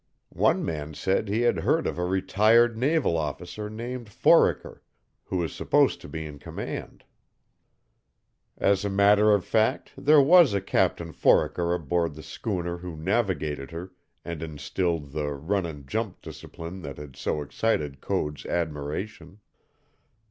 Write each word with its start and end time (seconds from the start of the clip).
One 0.33 0.65
man 0.65 0.95
said 0.95 1.27
he 1.29 1.41
had 1.41 1.59
heard 1.59 1.85
of 1.85 1.99
a 1.99 2.05
retired 2.05 2.75
naval 2.75 3.15
officer 3.17 3.69
named 3.69 4.09
Foraker, 4.09 4.81
who 5.25 5.37
was 5.37 5.53
supposed 5.55 6.01
to 6.01 6.09
be 6.09 6.25
in 6.25 6.39
command. 6.39 7.03
As 8.57 8.83
a 8.83 8.89
matter 8.89 9.29
of 9.31 9.45
fact, 9.45 9.91
there 9.95 10.19
was 10.19 10.55
a 10.55 10.59
Captain 10.59 11.11
Foraker 11.11 11.71
aboard 11.71 12.15
the 12.15 12.23
schooner 12.23 12.77
who 12.79 12.97
navigated 12.97 13.69
her 13.69 13.91
and 14.25 14.41
instilled 14.41 15.11
the 15.11 15.33
"run 15.35 15.67
and 15.67 15.87
jump" 15.87 16.23
discipline 16.23 16.81
that 16.81 16.97
had 16.97 17.15
so 17.15 17.43
excited 17.43 18.01
Code's 18.01 18.43
admiration. 18.47 19.39